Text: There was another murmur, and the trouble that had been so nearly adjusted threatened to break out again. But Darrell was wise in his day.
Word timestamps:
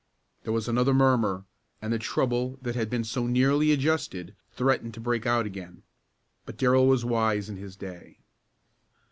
There 0.41 0.51
was 0.51 0.67
another 0.67 0.95
murmur, 0.95 1.45
and 1.79 1.93
the 1.93 1.99
trouble 1.99 2.57
that 2.63 2.73
had 2.73 2.89
been 2.89 3.03
so 3.03 3.27
nearly 3.27 3.71
adjusted 3.71 4.35
threatened 4.51 4.95
to 4.95 4.99
break 4.99 5.27
out 5.27 5.45
again. 5.45 5.83
But 6.43 6.57
Darrell 6.57 6.87
was 6.87 7.05
wise 7.05 7.49
in 7.49 7.57
his 7.57 7.75
day. 7.75 8.17